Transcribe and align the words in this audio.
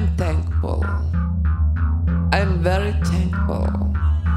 I'm 0.00 0.16
thankful. 0.16 0.82
I'm 2.32 2.62
very 2.62 2.92
thankful, 3.04 3.68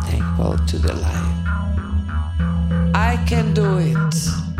thankful 0.03 0.57
to 0.57 0.77
the 0.77 0.91
life. 0.91 1.37
I 2.93 3.17
can 3.25 3.53
do 3.53 3.77
it 3.77 4.15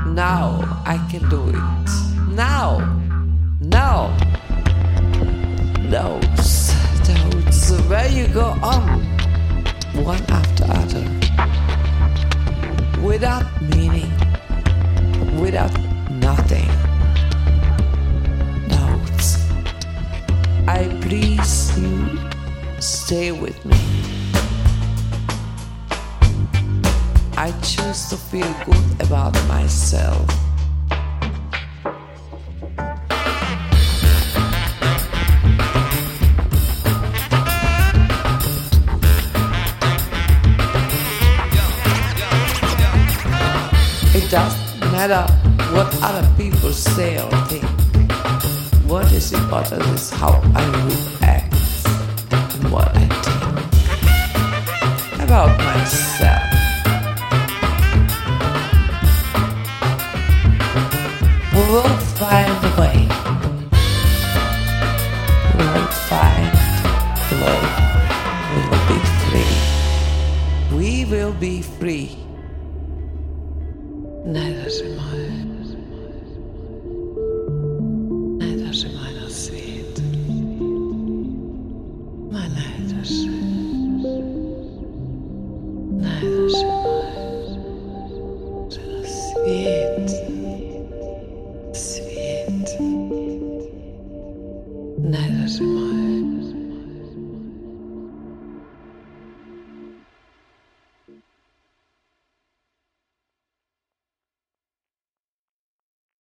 now. 0.08 0.64
I 0.86 1.05
can 1.12 1.28
do 1.28 1.50
it 1.50 1.89
now. 2.34 2.80
Now. 3.60 4.16
Those, 5.92 6.74
those, 7.04 7.82
where 7.90 8.08
you 8.08 8.30
go 8.30 8.56
on, 8.64 9.04
one 10.06 10.24
after 10.30 10.64
other, 10.72 11.04
without 13.06 13.44
meaning, 13.62 14.10
without 15.42 15.77
nothing. 16.12 16.93
Please 21.13 21.77
you, 21.77 22.17
stay 22.80 23.31
with 23.31 23.63
me. 23.66 23.77
I 27.38 27.52
choose 27.62 28.09
to 28.09 28.17
feel 28.17 28.52
good 28.66 29.02
about 29.05 29.34
myself. 29.48 30.27
It 44.16 44.32
doesn't 44.32 44.91
matter 44.91 45.32
what 45.76 45.95
other 46.02 46.27
people 46.38 46.71
say 46.71 47.21
or 47.21 47.30
think. 47.45 47.82
What 48.94 49.12
is 49.12 49.34
important 49.34 49.82
is 49.88 50.12
how 50.12 50.40
I 50.54 50.63
react 50.86 51.55
and 52.32 52.72
what 52.72 52.96
I 52.96 53.08
think 55.10 55.24
about 55.24 55.58
myself. 55.58 56.44
We 61.54 61.62
will 61.74 61.98
find 62.22 62.54
a 62.54 62.74
way. 62.80 63.00
We 65.57 65.66
will 65.74 65.91
find 66.06 66.53
the 67.30 67.38
way. 67.41 67.62
We 68.53 68.59
will 68.69 68.85
be 68.94 69.00
free. 69.25 69.57
We 70.78 71.06
will 71.06 71.34
be 71.34 71.63
free. 71.63 72.09
Neither 74.24 74.69
am 74.85 75.00
I. 75.00 75.53
Neither 95.03 95.44
is 95.44 95.59
mine. 95.59 96.43